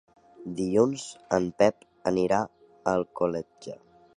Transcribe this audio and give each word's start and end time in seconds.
Dilluns 0.59 1.03
en 1.37 1.45
Pep 1.61 1.85
anirà 2.13 2.41
a 2.49 2.95
Alcoletge. 2.99 3.79